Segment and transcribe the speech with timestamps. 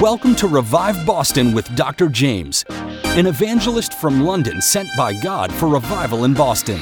[0.00, 2.06] Welcome to Revive Boston with Dr.
[2.06, 2.64] Jaymz,
[3.18, 6.78] an evangelist from London sent by God for revival in Boston.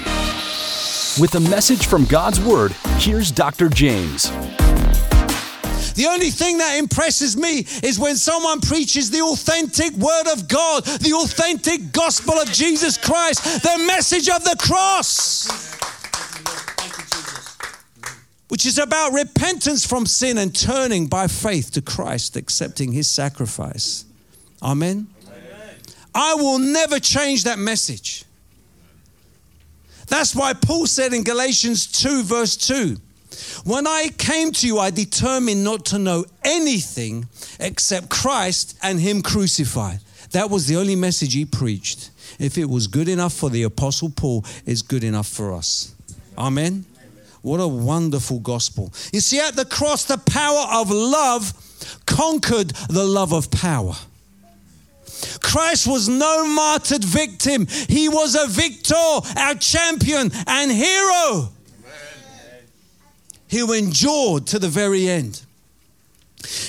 [1.19, 3.71] With a message from God's Word, here's Dr.
[3.71, 4.31] Jaymz.
[5.94, 10.85] The only thing that impresses me is when someone preaches the authentic Word of God,
[10.85, 15.76] the authentic gospel of Jesus Christ, the message of the cross
[18.66, 24.04] is about repentance from sin and turning by faith to Christ, accepting his sacrifice.
[24.62, 25.06] Amen.
[25.27, 25.74] Amen.
[26.14, 28.24] I will never change that message.
[30.08, 32.96] That's why Paul said in Galatians 2, verse 2
[33.64, 37.27] When I came to you, I determined not to know anything
[37.58, 40.00] except Christ and Him crucified.
[40.33, 42.10] That was the only message he preached.
[42.38, 45.94] If it was good enough for the Apostle Paul, it's good enough for us.
[46.36, 46.84] Amen.
[47.46, 48.92] What a wonderful gospel.
[49.12, 51.52] You see, at the cross, the power of love
[52.05, 53.95] conquered the love of power.
[55.41, 58.97] Christ was no martyred victim, he was a victor,
[59.36, 61.50] our champion and hero
[63.52, 65.41] who endured to the very end.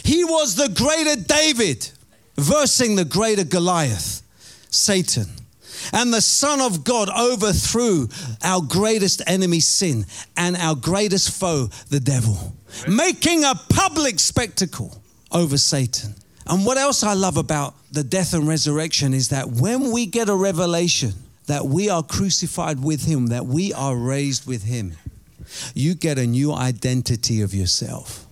[0.03, 1.89] He was the greater David,
[2.38, 4.22] versing the greater Goliath,
[4.70, 5.47] Satan
[5.93, 8.09] and the Son of God overthrew
[8.43, 12.53] our greatest enemy, sin, and our greatest foe, the devil,
[12.88, 16.15] making a public spectacle over Satan.
[16.45, 20.30] And what else I love about the death and resurrection is that when we get
[20.30, 21.13] a revelation
[21.47, 24.93] that we are crucified with Him, that we are raised with Him,
[25.73, 28.25] you get a new identity of yourself.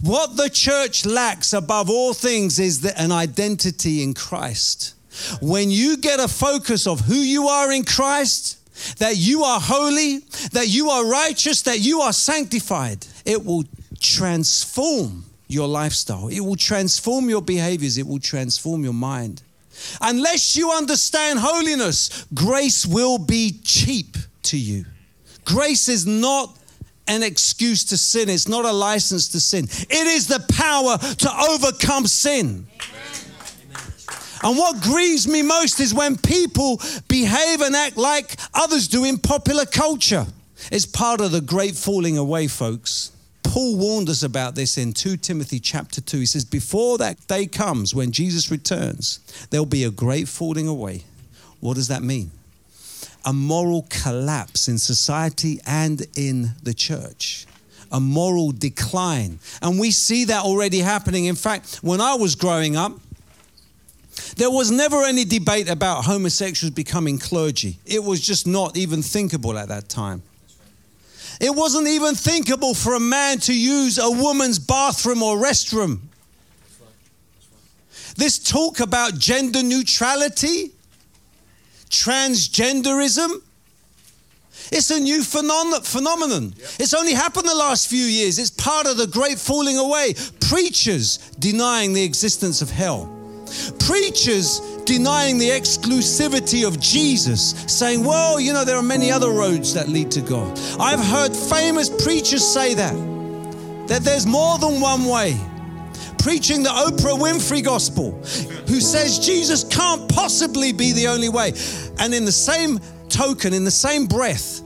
[0.00, 4.94] What the church lacks above all things is an identity in Christ.
[5.40, 8.58] When you get a focus of who you are in Christ,
[8.98, 10.18] that you are holy,
[10.52, 13.64] that you are righteous, that you are sanctified, it will
[14.00, 16.28] transform your lifestyle.
[16.28, 17.98] It will transform your behaviors.
[17.98, 19.42] It will transform your mind.
[20.00, 24.84] Unless you understand holiness, grace will be cheap to you.
[25.44, 26.56] Grace is not
[27.06, 29.64] an excuse to sin, it's not a license to sin.
[29.64, 32.66] It is the power to overcome sin.
[32.72, 32.93] Amen.
[34.44, 36.78] And what grieves me most is when people
[37.08, 40.26] behave and act like others do in popular culture.
[40.70, 43.10] It's part of the great falling away, folks.
[43.42, 46.18] Paul warned us about this in 2 Timothy chapter 2.
[46.18, 51.04] He says, Before that day comes, when Jesus returns, there'll be a great falling away.
[51.60, 52.30] What does that mean?
[53.24, 57.46] A moral collapse in society and in the church
[57.94, 59.38] a moral decline.
[59.62, 61.26] And we see that already happening.
[61.26, 62.92] In fact, when I was growing up,
[64.36, 67.78] there was never any debate about homosexuals becoming clergy.
[67.86, 70.22] It was just not even thinkable at that time.
[71.40, 76.00] It wasn't even thinkable for a man to use a woman's bathroom or restroom.
[78.16, 80.72] This talk about gender neutrality,
[81.90, 83.42] transgenderism,
[84.72, 86.54] it's a new phenomenon.
[86.78, 88.38] It's only happened the last few years.
[88.38, 90.14] It's part of the great falling away.
[90.40, 93.23] Preachers denying the existence of hell.
[93.78, 99.74] Preachers denying the exclusivity of Jesus, saying, well, you know, there are many other roads
[99.74, 100.58] that lead to God.
[100.78, 102.94] I've heard famous preachers say that,
[103.88, 105.38] that there's more than one way.
[106.18, 108.12] Preaching the Oprah Winfrey gospel,
[108.66, 111.52] who says Jesus can't possibly be the only way.
[111.98, 112.80] And in the same
[113.10, 114.62] token, in the same breath,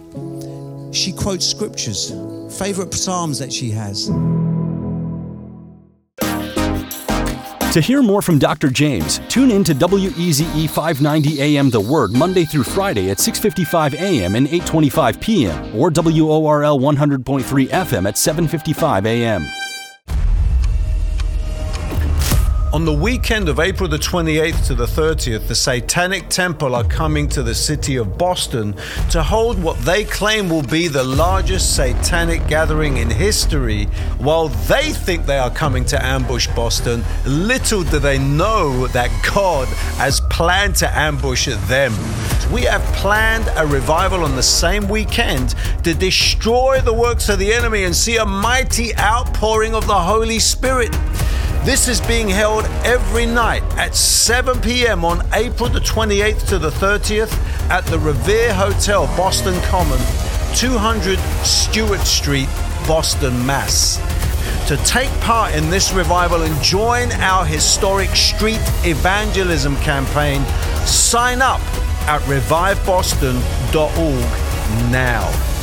[0.94, 2.12] she quotes scriptures,
[2.58, 4.08] favorite psalms that she has.
[7.72, 8.68] To hear more from Dr.
[8.68, 14.36] Jaymz, tune in to WEZE 590 AM The Word Monday through Friday at 6:55 AM
[14.36, 19.67] and 8:25 PM or WORL 100.3 FM at 7:55 AM.
[22.70, 27.26] On the weekend of April the 28th to the 30th, the Satanic Temple are coming
[27.30, 28.74] to the city of Boston
[29.10, 33.84] to hold what they claim will be the largest satanic gathering in history.
[34.18, 39.66] While they think they are coming to ambush Boston, little do they know that God
[39.96, 41.92] has planned to ambush them.
[42.52, 45.54] We have planned a revival on the same weekend
[45.84, 50.38] to destroy the works of the enemy and see a mighty outpouring of the Holy
[50.38, 50.94] Spirit.
[51.64, 55.04] This is being held every night at 7 p.m.
[55.04, 57.32] on April the 28th to the 30th
[57.68, 59.98] at the Revere Hotel, Boston Common,
[60.56, 62.48] 200 Stuart Street,
[62.86, 63.98] Boston, Mass.
[64.68, 70.44] To take part in this revival and join our historic street evangelism campaign,
[70.86, 71.60] sign up
[72.08, 75.57] at reviveboston.org now.